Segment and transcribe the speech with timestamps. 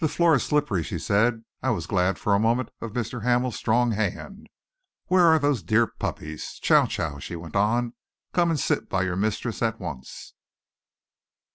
[0.00, 1.46] "The floor is slippery," she said.
[1.62, 3.22] "I was glad, for a moment, of Mr.
[3.22, 4.48] Hamel's strong hand.
[5.06, 6.58] Where are those dear puppies?
[6.60, 7.94] Chow Chow," she went on,
[8.34, 10.34] "come and sit by your mistress at once."